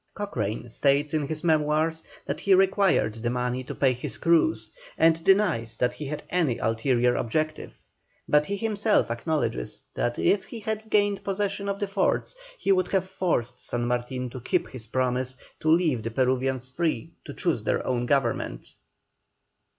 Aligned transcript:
Cochrane 0.15 0.67
states 0.67 1.13
in 1.13 1.27
his 1.27 1.43
Memoirs, 1.43 2.01
that 2.25 2.39
he 2.39 2.55
required 2.55 3.13
the 3.13 3.29
money 3.29 3.63
to 3.65 3.75
pay 3.75 3.93
his 3.93 4.17
crews, 4.17 4.71
and 4.97 5.23
denies 5.23 5.77
that 5.77 5.93
he 5.93 6.07
had 6.07 6.23
any 6.31 6.57
ulterior 6.57 7.15
object, 7.15 7.59
but 8.27 8.43
he 8.47 8.55
himself 8.57 9.11
acknowledges 9.11 9.83
that 9.93 10.17
if 10.17 10.43
he 10.45 10.59
had 10.59 10.89
gained 10.89 11.23
possession 11.23 11.69
of 11.69 11.77
the 11.77 11.85
forts, 11.85 12.35
he 12.57 12.71
would 12.71 12.87
have 12.87 13.05
forced 13.07 13.63
San 13.63 13.85
Martin 13.85 14.27
to 14.31 14.41
keep 14.41 14.67
his 14.69 14.87
promise 14.87 15.35
to 15.59 15.69
leave 15.69 16.01
the 16.01 16.09
Peruvians 16.09 16.67
free 16.67 17.13
to 17.23 17.31
choose 17.31 17.63
their 17.63 17.85
own 17.85 18.07
government. 18.07 18.73